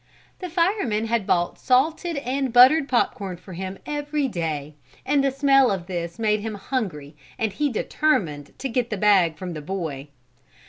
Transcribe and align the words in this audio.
The 0.39 0.49
firemen 0.49 1.05
had 1.05 1.27
bought 1.27 1.59
salted 1.59 2.15
and 2.17 2.51
buttered 2.51 2.89
pop 2.89 3.13
corn 3.13 3.37
for 3.37 3.53
him 3.53 3.77
every 3.85 4.27
day, 4.27 4.73
and 5.05 5.23
the 5.23 5.29
smell 5.29 5.69
of 5.69 5.85
this 5.85 6.17
made 6.17 6.39
him 6.39 6.55
hungry 6.55 7.15
and 7.37 7.53
he 7.53 7.69
determined 7.69 8.57
to 8.57 8.67
get 8.67 8.89
the 8.89 8.97
bag 8.97 9.37
from 9.37 9.53
the 9.53 9.61
boy. 9.61 10.07